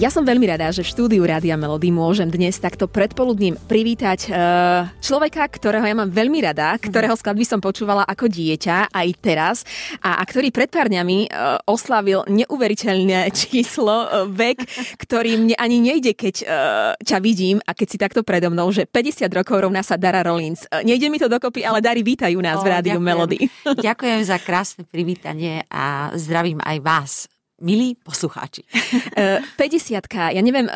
[0.00, 4.88] Ja som veľmi rada, že v štúdiu Rádia Melody môžem dnes takto predpoludním privítať uh,
[4.96, 9.60] človeka, ktorého ja mám veľmi rada, ktorého skladby som počúvala ako dieťa aj teraz
[10.00, 14.64] a, a ktorý pred pár dňami uh, oslavil neuveriteľné číslo, uh, vek,
[15.04, 18.88] ktorý mne ani nejde, keď uh, ťa vidím a keď si takto predo mnou, že
[18.88, 20.64] 50 rokov rovná sa Dara Rollins.
[20.72, 23.04] Uh, nejde mi to dokopy, ale Dari, vítajú nás o, v Rádiu ďakujem.
[23.04, 23.38] Melody.
[23.92, 27.29] Ďakujem za krásne privítanie a zdravím aj vás
[27.60, 28.64] milí poslucháči.
[29.60, 30.72] 50 ja neviem, e,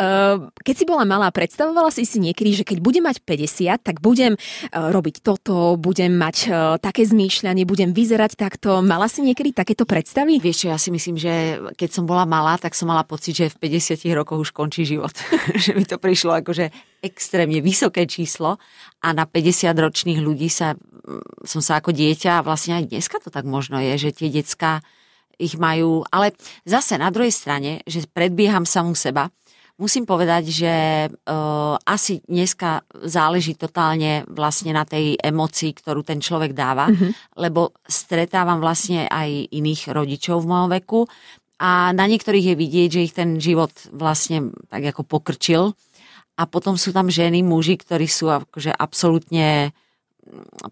[0.61, 4.37] keď si bola malá, predstavovala si si niekedy, že keď budem mať 50, tak budem
[4.37, 4.39] e,
[4.71, 6.49] robiť toto, budem mať e,
[6.79, 8.85] také zmýšľanie, budem vyzerať takto.
[8.85, 10.39] Mala si niekedy takéto predstavy?
[10.39, 13.53] Vieš čo, ja si myslím, že keď som bola malá, tak som mala pocit, že
[13.57, 15.17] v 50 rokoch už končí život.
[15.65, 16.69] že mi to prišlo akože
[17.01, 18.61] extrémne vysoké číslo
[19.01, 20.77] a na 50 ročných ľudí sa,
[21.45, 24.81] som sa ako dieťa, vlastne aj dneska to tak možno je, že tie detská
[25.39, 26.33] ich majú, ale
[26.67, 29.31] zase na druhej strane, že predbieham samú seba,
[29.75, 30.75] musím povedať, že
[31.11, 37.39] uh, asi dneska záleží totálne vlastne na tej emocii, ktorú ten človek dáva, mm-hmm.
[37.43, 41.01] lebo stretávam vlastne aj iných rodičov v mojom veku
[41.59, 45.75] a na niektorých je vidieť, že ich ten život vlastne tak ako pokrčil
[46.35, 49.71] a potom sú tam ženy, muži, ktorí sú akože absolútne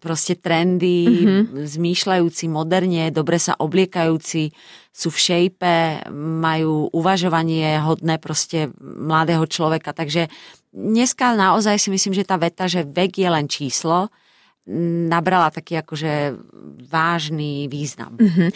[0.00, 1.68] proste trendy, mm-hmm.
[1.68, 4.48] zmýšľajúci moderne, dobre sa obliekajúci,
[4.88, 9.92] sú v šejpe, majú uvažovanie hodné proste mladého človeka.
[9.92, 10.32] Takže
[10.72, 14.08] dneska naozaj si myslím, že tá veta, že vek je len číslo,
[15.10, 16.38] nabrala taký akože
[16.86, 18.14] vážny význam.
[18.14, 18.48] Mm-hmm.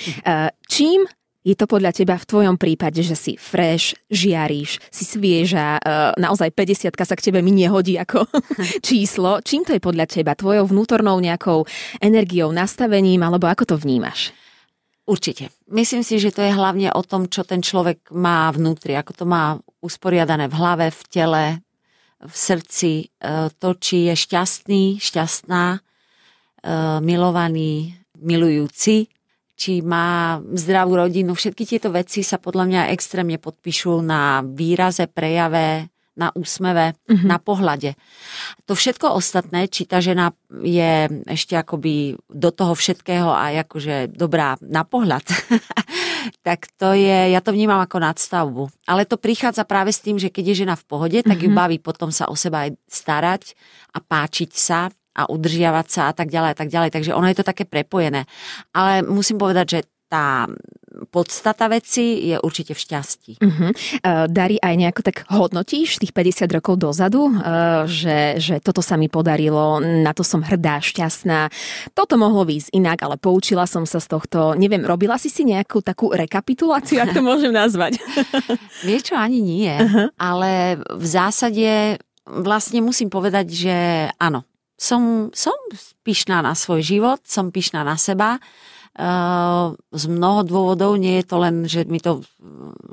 [0.71, 1.01] Čím
[1.47, 5.81] je to podľa teba v tvojom prípade, že si fresh, žiaríš, si svieža, e,
[6.19, 8.27] naozaj 50 sa k tebe mi nehodí ako
[8.87, 9.39] číslo.
[9.47, 10.35] Čím to je podľa teba?
[10.35, 11.63] Tvojou vnútornou nejakou
[12.03, 14.35] energiou, nastavením, alebo ako to vnímaš?
[15.07, 15.55] Určite.
[15.71, 19.23] Myslím si, že to je hlavne o tom, čo ten človek má vnútri, ako to
[19.23, 21.45] má usporiadané v hlave, v tele,
[22.19, 25.81] v srdci, e, to, či je šťastný, šťastná, e,
[27.07, 29.15] milovaný, milujúci,
[29.57, 31.33] či má zdravú rodinu.
[31.33, 37.29] Všetky tieto veci sa podľa mňa extrémne podpíšu na výraze, prejave, na úsmeve, mm-hmm.
[37.29, 37.93] na pohľade.
[38.65, 40.33] To všetko ostatné, či tá žena
[40.65, 45.29] je ešte akoby do toho všetkého aj akože dobrá na pohľad,
[46.47, 48.65] tak to je, ja to vnímam ako nadstavbu.
[48.89, 51.45] Ale to prichádza práve s tým, že keď je žena v pohode, tak mm-hmm.
[51.45, 51.59] ju mhm.
[51.61, 53.43] baví potom sa o seba aj starať
[53.93, 56.91] a páčiť sa a udržiavať sa a tak ďalej a tak ďalej.
[56.93, 58.29] Takže ono je to také prepojené.
[58.77, 60.47] Ale musím povedať, že tá
[61.11, 63.33] podstata veci je určite v šťastí.
[63.37, 63.71] Uh-huh.
[64.01, 68.97] Uh, Dari, aj nejako tak hodnotíš tých 50 rokov dozadu, uh, že, že toto sa
[68.97, 71.53] mi podarilo, na to som hrdá, šťastná.
[71.93, 74.57] Toto mohlo výjsť inak, ale poučila som sa z tohto.
[74.57, 78.01] Neviem, robila si si nejakú takú rekapituláciu, ak to môžem nazvať?
[78.89, 79.73] Vieš čo, ani nie.
[79.77, 80.09] Uh-huh.
[80.17, 83.77] Ale v zásade vlastne musím povedať, že
[84.17, 85.57] áno, som, som
[86.05, 88.39] pyšná na svoj život, som pyšná na seba.
[88.97, 92.25] Uh, z mnoho dôvodov, nie je to len, že mi to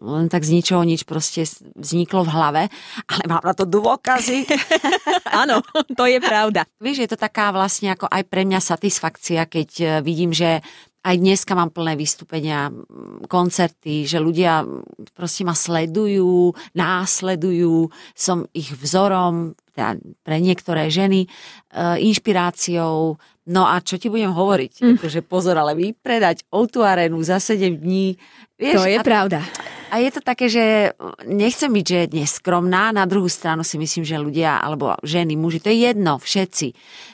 [0.04, 1.48] len tak z ničoho nič proste
[1.80, 2.64] vzniklo v hlave,
[3.08, 4.44] ale mám na to dôkazy.
[5.48, 5.64] Áno,
[5.96, 6.68] to je pravda.
[6.84, 10.60] Vieš, je to taká vlastne ako aj pre mňa satisfakcia, keď e, vidím, že
[11.04, 12.72] aj dneska mám plné vystúpenia,
[13.28, 14.64] koncerty, že ľudia
[15.12, 21.28] proste ma sledujú, následujú, som ich vzorom, teda pre niektoré ženy, e,
[22.06, 23.18] inšpiráciou.
[23.44, 24.74] No a čo ti budem hovoriť?
[24.80, 24.96] Mm.
[25.02, 28.16] Akože pozor, ale vypredať o tú arénu za 7 dní.
[28.56, 29.44] Vieš, to je a, pravda.
[29.92, 30.96] A je to také, že
[31.28, 35.70] nechcem byť, že neskromná, na druhú stranu si myslím, že ľudia, alebo ženy, muži, to
[35.70, 36.68] je jedno, všetci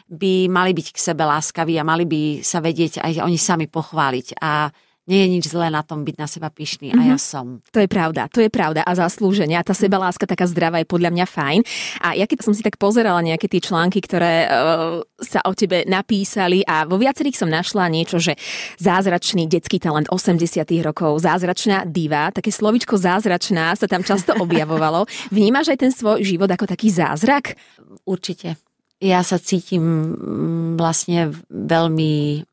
[0.09, 4.39] by mali byť k sebe láskaví a mali by sa vedieť aj oni sami pochváliť.
[4.39, 4.69] A
[5.09, 7.01] nie je nič zlé na tom byť na seba pyšný mm-hmm.
[7.01, 7.23] a ja mhm.
[7.25, 7.45] som.
[7.73, 9.57] To je pravda, to je pravda a zaslúženie.
[9.57, 11.59] A tá sebaláska taká zdravá je podľa mňa fajn.
[12.05, 15.83] A ja keď som si tak pozerala nejaké tie články, ktoré uh, sa o tebe
[15.89, 18.37] napísali a vo viacerých som našla niečo, že
[18.77, 20.37] zázračný detský talent 80
[20.85, 25.09] rokov, zázračná diva, také slovičko zázračná sa tam často objavovalo.
[25.33, 27.57] Vnímaš aj ten svoj život ako taký zázrak?
[28.05, 28.61] Určite.
[28.99, 29.81] Ja sa cítim
[30.11, 32.43] mm, vlastne veľmi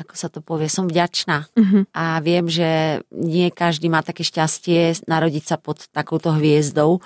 [0.00, 1.82] ako sa to povie, som vďačná uh-huh.
[1.92, 7.04] a viem, že nie každý má také šťastie narodiť sa pod takouto hviezdou.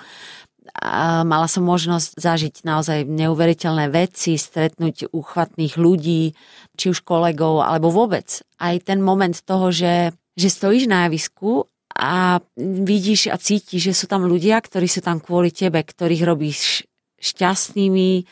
[0.81, 6.33] A mala som možnosť zažiť naozaj neuveriteľné veci, stretnúť uchvatných ľudí,
[6.73, 8.41] či už kolegov, alebo vôbec.
[8.57, 14.05] Aj ten moment toho, že, že stojíš na javisku a vidíš a cítiš, že sú
[14.09, 16.83] tam ľudia, ktorí sú tam kvôli tebe, ktorých robíš
[17.23, 18.25] šťastnými,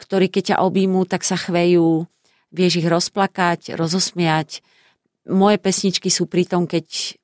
[0.00, 2.08] ktorí keď ťa objímú, tak sa chvejú,
[2.52, 4.60] vieš ich rozplakať, rozosmiať.
[5.26, 7.16] moje pesničky sú pri tom, keď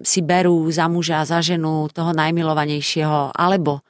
[0.00, 3.82] si berú za muža, za ženu toho najmilovanejšieho, alebo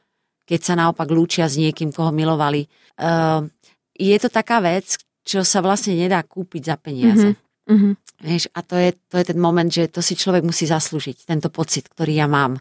[0.48, 2.66] keď sa naopak lúčia s niekým, koho milovali.
[2.98, 3.46] Uh,
[3.94, 7.36] je to taká vec, čo sa vlastne nedá kúpiť za peniaze.
[7.68, 7.92] Mm-hmm.
[8.26, 11.52] Vieš, a to je, to je ten moment, že to si človek musí zaslúžiť, tento
[11.52, 12.58] pocit, ktorý ja mám.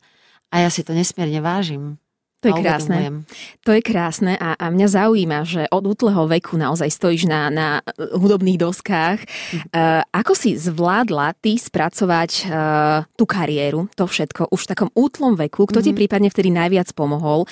[0.53, 1.97] A ja si to nesmierne vážim.
[2.39, 3.27] To je krásne.
[3.67, 7.67] To je krásne a, a mňa zaujíma, že od útleho veku naozaj stojíš na, na
[7.99, 9.19] hudobných doskách.
[9.19, 9.59] Mm.
[9.75, 15.35] Uh, ako si zvládla ty spracovať uh, tú kariéru, to všetko už v takom útlom
[15.35, 15.67] veku?
[15.67, 15.85] Kto mm.
[15.85, 15.97] ti mhm.
[15.99, 17.43] prípadne vtedy najviac pomohol?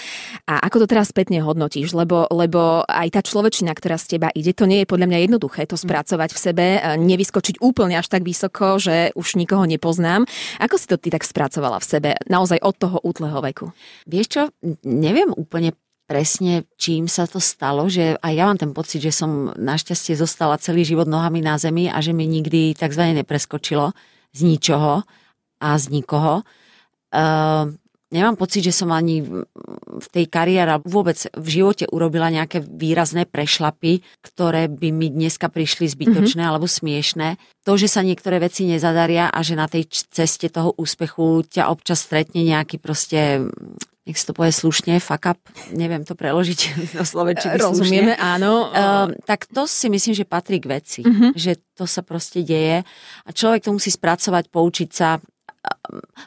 [0.47, 1.91] A ako to teraz spätne hodnotíš?
[1.91, 5.67] Lebo, lebo aj tá človečina, ktorá z teba ide, to nie je podľa mňa jednoduché
[5.67, 5.83] to mhm.
[5.83, 10.23] spracovať v sebe, uh, nevyskočiť úplne až tak vysoko, že už nikoho nepoznám.
[10.63, 13.75] Ako si to ty tak spracovala v sebe, naozaj od toho útleho veku?
[14.07, 14.43] Vieš čo,
[14.83, 15.74] neviem úplne
[16.07, 20.56] presne, čím sa to stalo, že aj ja mám ten pocit, že som našťastie zostala
[20.56, 23.03] celý život nohami na zemi a že mi nikdy tzv.
[23.12, 23.91] nepreskočilo
[24.31, 25.03] z ničoho
[25.59, 26.47] a z nikoho.
[27.12, 27.75] Uh,
[28.12, 29.24] nemám pocit, že som ani
[29.98, 35.89] v tej kariére vôbec v živote urobila nejaké výrazné prešlapy, ktoré by mi dneska prišli
[35.92, 36.51] zbytočné mm-hmm.
[36.51, 37.36] alebo smiešné.
[37.68, 42.04] To, že sa niektoré veci nezadaria a že na tej ceste toho úspechu ťa občas
[42.04, 43.50] stretne nejaký proste
[44.07, 45.39] nech si to povie slušne, fuck up,
[45.75, 46.59] neviem to preložiť
[46.95, 48.24] do slovenčiny Rozumieme, slušne.
[48.24, 48.71] áno.
[48.71, 51.36] Uh, tak to si myslím, že patrí k veci, uh-huh.
[51.36, 52.88] že to sa proste deje
[53.27, 55.19] a človek to musí spracovať, poučiť sa.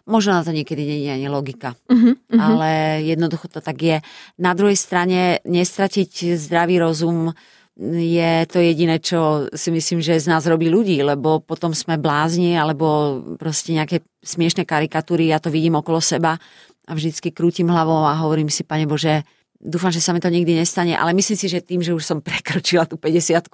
[0.08, 2.40] Možno na to niekedy nie je ani logika, uh-huh, uh-huh.
[2.40, 3.96] ale jednoducho to tak je.
[4.40, 7.37] Na druhej strane nestratiť zdravý rozum
[7.81, 12.52] je to jediné, čo si myslím, že z nás robí ľudí, lebo potom sme blázni
[12.52, 16.36] alebo proste nejaké smiešné karikatúry, ja to vidím okolo seba
[16.84, 19.25] a vždycky krútim hlavou a hovorím si, pane Bože,
[19.60, 22.18] dúfam, že sa mi to nikdy nestane, ale myslím si, že tým, že už som
[22.24, 23.44] prekročila tú 50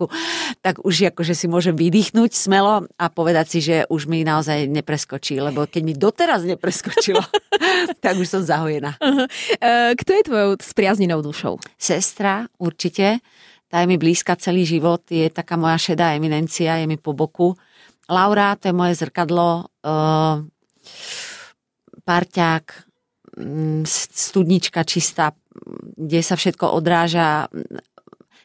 [0.62, 5.42] tak už akože si môžem vydýchnuť smelo a povedať si, že už mi naozaj nepreskočí,
[5.42, 7.20] lebo keď mi doteraz nepreskočilo,
[8.04, 8.94] tak už som zahojená.
[9.02, 9.26] Uh-huh.
[9.98, 11.58] Kto je tvojou spriaznenou dušou?
[11.74, 13.18] Sestra, určite.
[13.66, 17.58] Tá je mi blízka celý život, je taká moja šedá eminencia, je mi po boku.
[18.06, 20.38] Laura, to je moje zrkadlo, uh,
[22.06, 22.86] parťák,
[23.36, 23.84] Mm,
[24.16, 25.36] studnička čistá,
[25.96, 27.48] kde sa všetko odráža.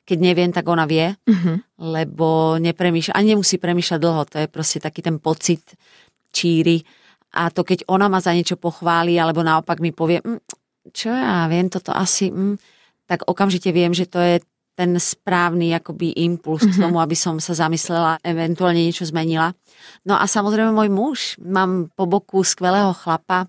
[0.01, 1.61] Keď neviem, tak ona vie, uh-huh.
[1.77, 5.61] lebo nepremýšľa, ani nemusí premýšľať dlho, to je proste taký ten pocit
[6.33, 6.81] číry.
[7.37, 10.41] A to keď ona ma za niečo pochváli, alebo naopak mi povie, mm,
[10.91, 12.57] čo ja viem, toto asi, mm,
[13.07, 14.41] tak okamžite viem, že to je
[14.75, 16.73] ten správny akoby impuls mm-hmm.
[16.73, 16.83] k mhm.
[16.89, 19.53] tomu, aby som sa zamyslela, eventuálne niečo zmenila.
[20.07, 21.19] No a samozrejme môj muž.
[21.37, 23.45] Mám po boku skvelého chlapa,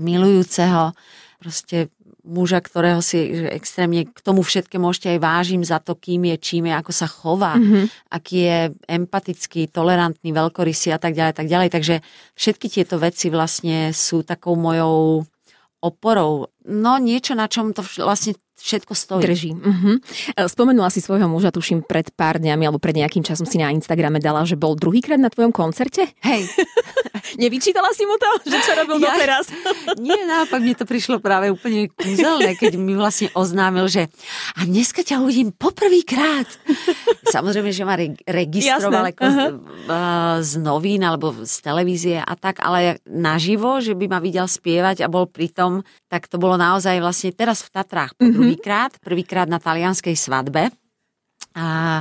[0.00, 0.94] milujúceho,
[1.40, 1.92] proste
[2.30, 3.18] muža, ktorého si
[3.50, 7.10] extrémne k tomu všetkému ešte aj vážim za to, kým je, čím je, ako sa
[7.10, 7.84] chová, mm-hmm.
[8.14, 11.68] aký je empatický, tolerantný, veľkorysý a tak ďalej, tak ďalej.
[11.74, 11.94] Takže
[12.38, 15.26] všetky tieto veci vlastne sú takou mojou
[15.82, 16.46] oporou.
[16.70, 19.24] No niečo, na čom to vlastne všetko stojí.
[19.24, 19.50] Drží.
[19.56, 19.96] Uh-huh.
[20.46, 24.20] Spomenula si svojho muža, tuším, pred pár dňami alebo pred nejakým časom si na Instagrame
[24.20, 26.12] dala, že bol druhýkrát na tvojom koncerte?
[26.20, 26.44] Hej.
[27.42, 29.48] Nevyčítala si mu to, že čo robil ja, doteraz?
[30.04, 34.12] Nie, naopak mne to prišlo práve úplne kúzelné, keď mi vlastne oznámil, že
[34.56, 36.48] a dneska ťa uvidím poprvýkrát.
[37.34, 39.50] Samozrejme, že ma re- registroval ako uh-huh.
[40.42, 45.06] z, z novín alebo z televízie a tak, ale naživo, že by ma videl spievať
[45.06, 49.48] a bol pritom, tak to bolo naozaj vlastne teraz v Tatrách po uh-huh prvýkrát, prvýkrát
[49.48, 50.74] na talianskej svadbe.
[51.54, 52.00] A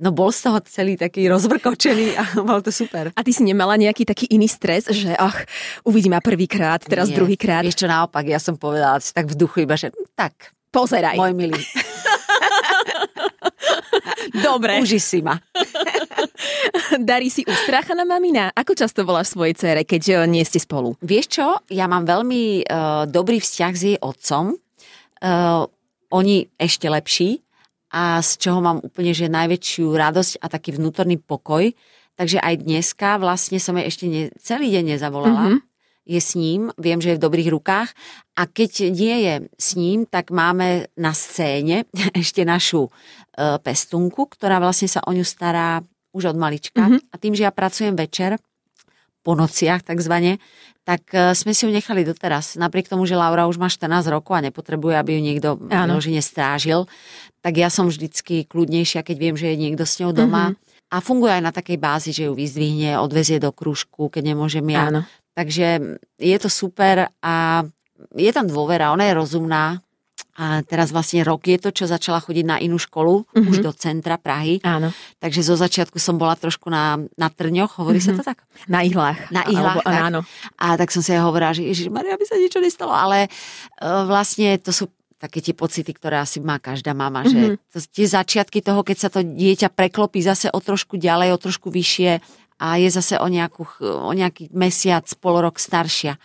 [0.00, 3.12] No bol z toho celý taký rozvrkočený a bol to super.
[3.12, 5.44] A ty si nemala nejaký taký iný stres, že ach,
[5.84, 7.68] uvidím ma prvýkrát, teraz Nie, druhýkrát?
[7.68, 10.56] Čo, naopak, ja som povedala tak v duchu iba, že tak.
[10.72, 11.20] Pozeraj.
[11.20, 11.60] Môj milý.
[14.46, 14.80] Dobre.
[14.80, 15.36] Uži si ma.
[17.10, 18.48] Darí si ustráchaná mamina?
[18.56, 20.96] Ako často voláš svojej cére, keď nie ste spolu?
[21.04, 24.56] Vieš čo, ja mám veľmi uh, dobrý vzťah s jej otcom.
[25.20, 25.68] Uh,
[26.10, 27.40] oni ešte lepší
[27.90, 31.74] a z čoho mám úplne že najväčšiu radosť a taký vnútorný pokoj.
[32.14, 35.42] Takže aj dneska vlastne som jej ešte ne, celý deň nezavolala.
[35.50, 35.60] Mm-hmm.
[36.10, 37.88] Je s ním, viem, že je v dobrých rukách
[38.34, 41.86] a keď nie je s ním, tak máme na scéne
[42.20, 42.90] ešte našu e,
[43.62, 46.82] pestunku, ktorá vlastne sa o ňu stará už od malička.
[46.82, 47.10] Mm-hmm.
[47.10, 48.38] A tým, že ja pracujem večer,
[49.20, 50.40] po nociach takzvané,
[50.84, 52.56] tak e, sme si ju nechali doteraz.
[52.56, 56.88] Napriek tomu, že Laura už má 14 rokov a nepotrebuje, aby ju niekto vyložene strážil,
[57.40, 60.52] tak ja som vždycky kľudnejšia, keď viem, že je niekto s ňou doma.
[60.52, 60.68] Mm-hmm.
[60.90, 65.06] A funguje aj na takej bázi, že ju vyzdvihne, odvezie do krúžku, keď nemôžem ja.
[65.38, 67.62] Takže je to super a
[68.18, 69.78] je tam dôvera, ona je rozumná
[70.40, 73.44] A teraz vlastne rok je to, čo začala chodiť na inú školu, Mhm.
[73.44, 74.64] už do centra Prahy.
[74.64, 74.88] Áno,
[75.20, 78.40] Takže zo začiatku som bola trošku na, na trňoch, hovorí sa to tak?
[78.64, 79.20] na ihlách.
[79.28, 80.00] Na ihlách, Alebo, tak.
[80.02, 80.20] áno.
[80.56, 84.08] A tak som si aj hovorila, že Ježiš Maria, by sa niečo nestalo, ale uh,
[84.08, 84.88] vlastne to sú
[85.20, 87.28] také tie pocity, ktoré asi má každá mama, Mhm.
[87.28, 91.38] že to, tie začiatky toho, keď sa to dieťa preklopí zase o trošku ďalej, o
[91.38, 92.24] trošku vyššie
[92.56, 96.16] a je zase o, nejakú, o nejaký mesiac, pol rok staršia.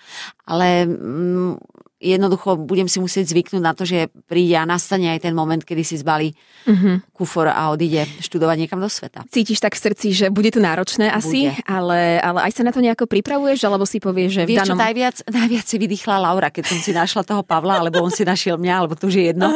[0.48, 5.32] Ale mm, jednoducho budem si musieť zvyknúť na to, že príde a nastane aj ten
[5.32, 6.36] moment, kedy si zbalí
[6.66, 7.14] Mhm.
[7.14, 9.22] kufor a odíde študovať niekam do sveta.
[9.30, 11.62] Cítiš tak v srdci, že bude to náročné asi, Bude.
[11.70, 14.74] ale, ale aj sa na to nejako pripravuješ, alebo si povieš, že v Vieš čo,
[14.74, 14.82] danom...
[14.82, 18.58] najviac, najviac si vydýchla Laura, keď som si našla toho Pavla, alebo on si našiel
[18.58, 19.48] mňa, alebo to už je jedno.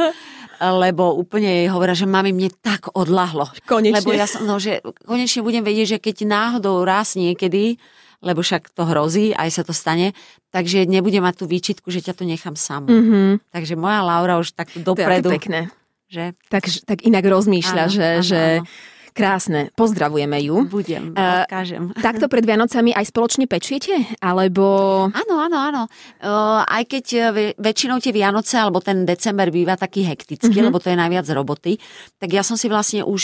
[0.60, 3.48] Lebo úplne jej hovorila, že mami, mne tak odlahlo.
[3.64, 4.04] Konečne.
[4.04, 7.80] Lebo ja som, no, že konečne budem vedieť, že keď náhodou raz niekedy,
[8.20, 10.12] lebo však to hrozí, aj sa to stane,
[10.48, 12.88] takže nebudem mať tú výčitku, že ťa tu nechám samú.
[12.88, 15.72] Mhm, Takže moja Laura už takto to je dopredu, pekné.
[16.06, 18.66] že Tak, tak inak rozmýšľa, Áno, že, áno, že áno.
[19.10, 19.62] krásne.
[19.74, 20.64] Pozdravujeme ju.
[20.66, 21.92] budem, Eh, odkážem.
[22.02, 23.94] Takto pred Vianocami aj spoločne pečiete?
[24.20, 24.64] Alebo...
[25.08, 25.82] Áno, áno, áno.
[26.20, 30.52] Uh, aj keď ve- väčšinou tie Vianoce alebo ten december býva taký hektický, Mhm.
[30.52, 30.68] mm-hmm.
[30.68, 31.78] lebo to je najviac roboty,
[32.16, 33.24] tak ja som si vlastne už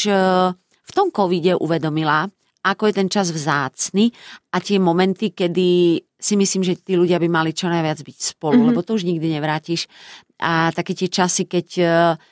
[0.86, 2.30] v tom covide uvedomila,
[2.66, 4.10] ako je ten čas vzácny
[4.50, 8.58] a tie momenty, kedy si myslím, že tí ľudia by mali čo najviac byť spolu,
[8.58, 8.62] Mhm.
[8.66, 8.70] mm-hmm.
[8.74, 9.86] lebo to už nikdy nevrátiš.
[10.42, 11.88] A také tie časy, keď uh,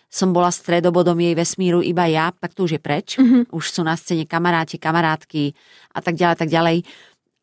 [0.10, 3.16] som bola stredobodom jej vesmíru iba ja, tak to už je preč.
[3.22, 3.54] Mhm.
[3.54, 5.54] Už sú na scéne kamaráti, kamarátky
[5.94, 6.78] a tak ďalej, tak ďalej.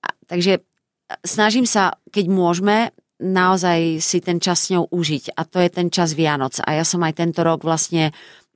[0.04, 0.52] A, takže
[1.24, 2.76] snažím sa, keď môžeme,
[3.20, 5.36] naozaj si ten čas s ňou užiť.
[5.36, 6.56] A to je ten čas Vianoc.
[6.64, 8.10] A ja som aj tento rok vlastne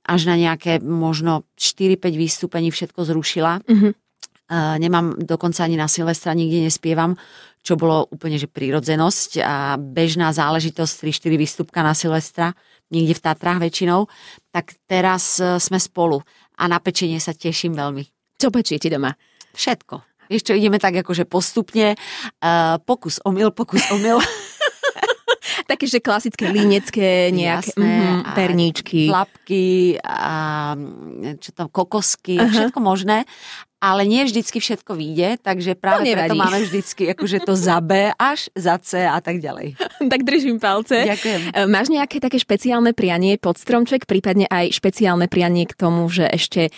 [0.05, 3.65] až na nejaké možno 4-5 vystúpení všetko zrušila.
[3.65, 4.04] Mhm.
[4.53, 7.17] Nemám dokonca ani na Silvestra, nikde nespievam,
[7.65, 12.53] čo bolo úplne že prírodzenosť a bežná záležitosť 3-4 výstupka na Silvestra,
[12.93, 14.05] niekde v Tatrách väčšinou.
[14.53, 16.21] Tak teraz uh, sme spolu
[16.61, 18.05] a na pečenie sa teším veľmi.
[18.37, 19.17] Čo pečiete doma?
[19.57, 20.29] Všetko.
[20.29, 21.97] Vieš čo, ideme tak akože postupne.
[22.37, 24.21] Uh, pokus omyl, pokus omyl.
[25.65, 29.01] Také, že klasické línecké nejaké Jasné, mhm, a perníčky.
[29.09, 30.33] Lapky a
[30.77, 32.49] mm, čo tam, kokosky, Aha.
[32.49, 33.25] všetko možné.
[33.85, 36.33] Ale nie vždycky všetko vyjde, takže práve nevadí.
[36.33, 39.77] preto máme vždycky akože to za B až za C a tak ďalej.
[40.11, 41.05] tak držím palce.
[41.05, 41.41] Ďakujem.
[41.53, 46.25] E, Máš nejaké také špeciálne prianie pod stromček, prípadne aj špeciálne prianie k tomu, že
[46.25, 46.73] ešte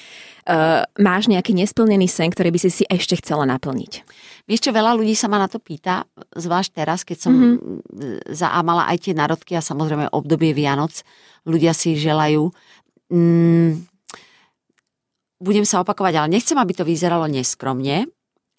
[0.95, 4.07] máš nejaký nesplnený sen, ktorý by si si ešte chcela naplniť?
[4.47, 7.43] Vieš čo, veľa ľudí sa ma na to pýta, zvlášť teraz, keď som Mhm.
[7.43, 8.31] mm-hmm.
[8.31, 11.03] za a mala aj tie narodky a samozrejme obdobie Vianoc.
[11.43, 12.47] Ľudia si želajú.
[13.11, 13.87] Mm,
[15.43, 18.07] budem sa opakovať, ale nechcem, aby to vyzeralo neskromne,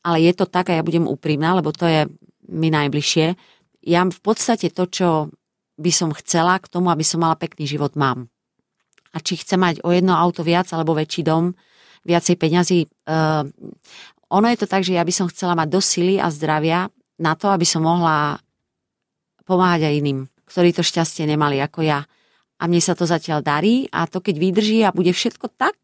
[0.04, 2.04] ale je to tak a ja budem úprimná, lebo to je
[2.48, 3.36] mi najbližšie.
[3.84, 5.08] Ja v podstate to, čo
[5.78, 8.28] by som chcela k tomu, aby som mala pekný život, mám.
[9.12, 11.56] A či chcem mať o jedno auto viac alebo väčší dom,
[12.08, 13.44] viacej peňazí, uh,
[14.32, 16.88] ono je to tak, že ja by som chcela mať dosť sily a zdravia
[17.20, 18.40] na to, aby som mohla
[19.44, 22.04] pomáhať aj iným, ktorí to šťastie nemali ako ja.
[22.58, 25.76] A mne sa to zatiaľ darí a to keď vydrží a bude všetko tak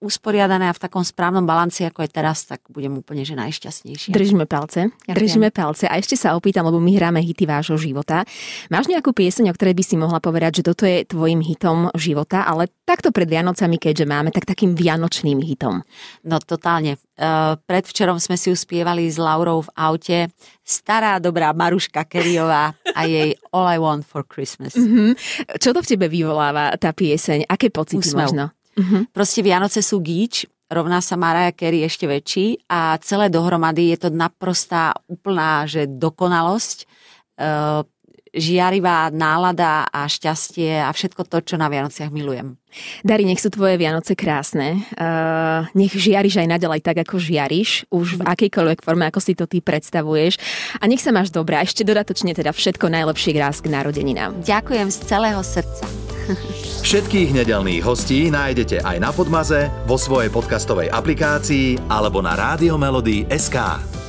[0.00, 4.16] usporiadané a v takom správnom balanci, ako je teraz, tak budem úplne že najšťastnejšia.
[4.16, 4.88] Držíme palce.
[5.04, 5.16] Ďakujem.
[5.16, 5.84] Držíme palce.
[5.86, 8.24] A ešte sa opýtam, lebo my hráme hity vášho života.
[8.72, 12.48] Máš nejakú pieseň, o ktorej by si mohla povedať, že toto je tvojim hitom života,
[12.48, 15.84] ale takto pred Vianocami, keďže máme, tak takým vianočným hitom.
[16.24, 16.96] No totálne.
[17.20, 20.32] Uh, predvčerom sme si uspievali s Laurou v aute
[20.70, 24.78] stará dobrá Maruška Keriová a jej All I Want for Christmas.
[24.78, 25.18] Mhm.
[25.58, 27.50] Čo to v tebe vyvoláva tá pieseň?
[27.50, 28.30] Aké pocity Úsmev.
[28.30, 28.44] možno?
[28.80, 29.12] Mhm.
[29.12, 34.08] Proste Vianoce sú gíč, rovná sa Mariah Carey ešte väčší a celé dohromady je to
[34.08, 36.86] naprostá úplná, že dokonalosť, e,
[38.30, 42.54] žiarivá nálada a šťastie a všetko to, čo na Vianociach milujem.
[43.02, 44.86] Dari, nech sú tvoje Vianoce krásne.
[44.94, 49.50] Uh, nech žiariš aj naďalej tak, ako žiariš, už v akejkoľvek forme, ako si to
[49.50, 50.38] ty predstavuješ.
[50.78, 51.58] A nech sa máš dobré.
[51.58, 54.46] A ešte dodatočne teda všetko najlepšie krás k narodeninám.
[54.46, 56.09] Ďakujem z celého srdca.
[56.80, 62.34] Všetkých nedelných hostí nájdete aj na Podmaze, vo svojej podcastovej aplikácii alebo na
[63.30, 63.99] SK.